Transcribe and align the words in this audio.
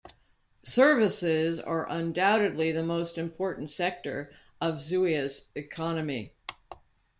Services 0.63 1.59
are 1.59 1.87
undoubtedly 1.87 2.71
the 2.71 2.81
most 2.81 3.19
important 3.19 3.69
sector 3.69 4.33
of 4.59 4.77
Zuia's 4.81 5.45
economy. 5.53 6.33